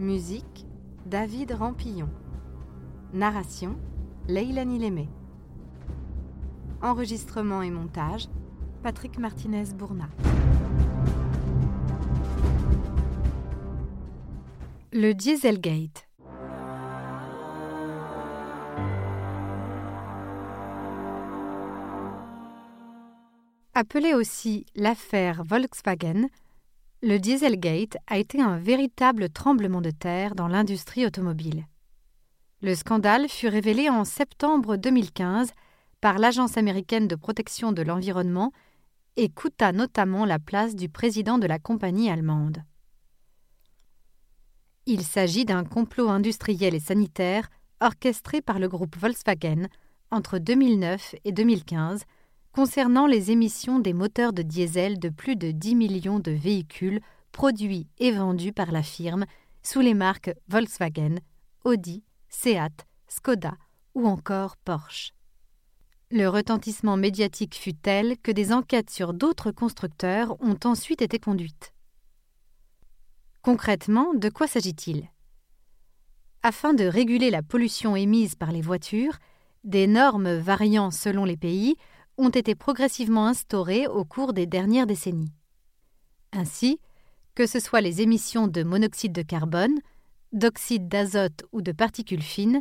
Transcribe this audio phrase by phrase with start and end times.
[0.00, 0.66] Musique
[1.06, 2.08] David Rampillon.
[3.12, 3.76] Narration
[4.26, 5.08] Leilani Lémé.
[6.82, 8.26] Enregistrement et montage
[8.82, 10.08] Patrick Martinez-Bourna.
[14.92, 16.08] Le Dieselgate.
[23.74, 26.28] Appelé aussi l'affaire Volkswagen,
[27.04, 31.66] le Dieselgate a été un véritable tremblement de terre dans l'industrie automobile.
[32.62, 35.52] Le scandale fut révélé en septembre 2015
[36.00, 38.52] par l'Agence américaine de protection de l'environnement
[39.16, 42.62] et coûta notamment la place du président de la compagnie allemande.
[44.86, 47.50] Il s'agit d'un complot industriel et sanitaire
[47.82, 49.68] orchestré par le groupe Volkswagen
[50.10, 52.04] entre 2009 et 2015
[52.54, 57.00] concernant les émissions des moteurs de diesel de plus de 10 millions de véhicules
[57.32, 59.26] produits et vendus par la firme
[59.64, 61.16] sous les marques Volkswagen,
[61.64, 63.54] Audi, Seat, Skoda
[63.96, 65.12] ou encore Porsche.
[66.12, 71.72] Le retentissement médiatique fut tel que des enquêtes sur d'autres constructeurs ont ensuite été conduites.
[73.42, 75.10] Concrètement, de quoi s'agit-il?
[76.44, 79.18] Afin de réguler la pollution émise par les voitures,
[79.64, 81.76] des normes variant selon les pays
[82.16, 85.32] ont été progressivement instaurées au cours des dernières décennies.
[86.32, 86.78] Ainsi,
[87.34, 89.78] que ce soit les émissions de monoxyde de carbone,
[90.32, 92.60] d'oxyde d'azote ou de particules fines,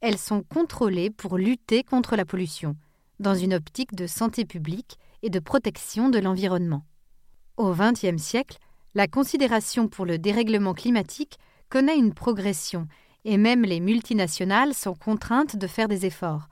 [0.00, 2.76] elles sont contrôlées pour lutter contre la pollution,
[3.20, 6.84] dans une optique de santé publique et de protection de l'environnement.
[7.56, 8.58] Au XXe siècle,
[8.94, 11.38] la considération pour le dérèglement climatique
[11.68, 12.88] connaît une progression
[13.24, 16.48] et même les multinationales sont contraintes de faire des efforts.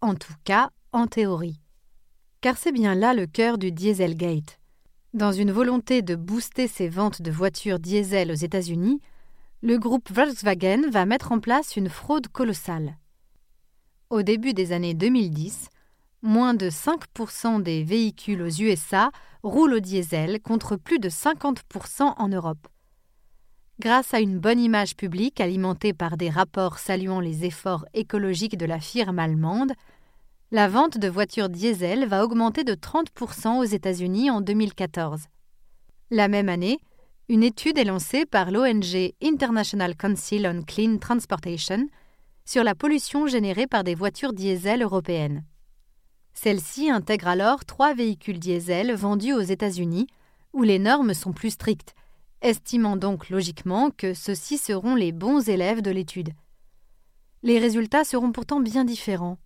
[0.00, 1.60] En tout cas, en théorie.
[2.40, 4.58] Car c'est bien là le cœur du Dieselgate.
[5.14, 9.00] Dans une volonté de booster ses ventes de voitures diesel aux États-Unis,
[9.62, 12.96] le groupe Volkswagen va mettre en place une fraude colossale.
[14.10, 15.68] Au début des années 2010,
[16.22, 19.10] moins de 5% des véhicules aux USA
[19.42, 22.68] roulent au diesel contre plus de 50% en Europe.
[23.80, 28.66] Grâce à une bonne image publique alimentée par des rapports saluant les efforts écologiques de
[28.66, 29.72] la firme allemande,
[30.52, 35.22] la vente de voitures diesel va augmenter de 30% aux États-Unis en 2014.
[36.10, 36.78] La même année,
[37.30, 41.86] une étude est lancée par l'ONG International Council on Clean Transportation
[42.44, 45.42] sur la pollution générée par des voitures diesel européennes.
[46.34, 50.06] Celle-ci intègre alors trois véhicules diesel vendus aux États-Unis,
[50.52, 51.94] où les normes sont plus strictes,
[52.42, 56.34] estimant donc logiquement que ceux-ci seront les bons élèves de l'étude.
[57.42, 59.38] Les résultats seront pourtant bien différents.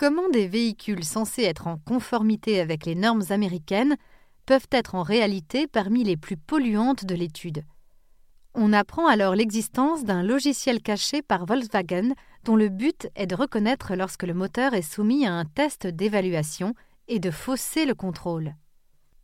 [0.00, 3.98] Comment des véhicules censés être en conformité avec les normes américaines
[4.46, 7.64] peuvent être en réalité parmi les plus polluantes de l'étude?
[8.54, 13.94] On apprend alors l'existence d'un logiciel caché par Volkswagen dont le but est de reconnaître
[13.94, 16.72] lorsque le moteur est soumis à un test d'évaluation
[17.06, 18.54] et de fausser le contrôle.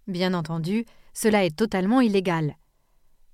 [0.06, 0.84] Bien entendu,
[1.14, 2.54] cela est totalement illégal.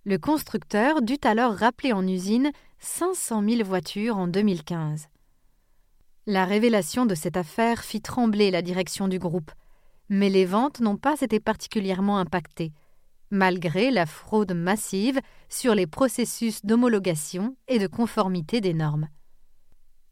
[0.04, 5.08] Le constructeur dut alors rappeler en usine 500 000 voitures en 2015.
[6.26, 9.50] La révélation de cette affaire fit trembler la direction du groupe,
[10.08, 12.72] mais les ventes n'ont pas été particulièrement impactées,
[13.30, 19.08] malgré la fraude massive sur les processus d'homologation et de conformité des normes.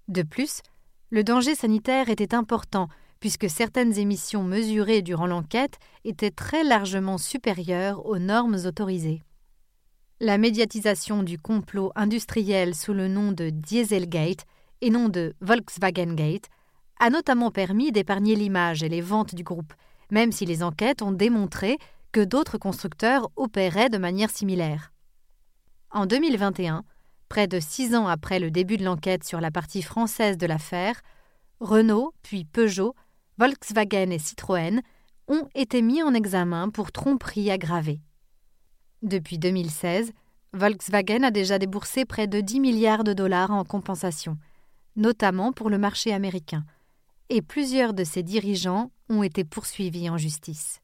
[0.09, 0.63] De plus,
[1.11, 2.89] le danger sanitaire était important
[3.21, 9.23] puisque certaines émissions mesurées durant l'enquête étaient très largement supérieures aux normes autorisées.
[10.19, 14.45] La médiatisation du complot industriel sous le nom de Dieselgate
[14.81, 16.49] et non de Volkswagen Gate,
[16.99, 19.73] a notamment permis d'épargner l'image et les ventes du groupe,
[20.11, 21.79] même si les enquêtes ont démontré
[22.13, 24.93] que d'autres constructeurs opéraient de manière similaire.
[25.91, 26.85] En 2021,
[27.29, 31.01] près de six ans après le début de l'enquête sur la partie française de l'affaire,
[31.61, 32.95] Renault, puis Peugeot,
[33.39, 34.81] Volkswagen et Citroën
[35.29, 38.01] ont été mis en examen pour tromperie aggravée.
[39.03, 40.13] Depuis 2016,
[40.53, 44.37] Volkswagen a déjà déboursé près de 10 milliards de dollars en compensation,
[44.97, 46.65] notamment pour le marché américain,
[47.29, 50.81] et plusieurs de ses dirigeants ont été poursuivis en justice.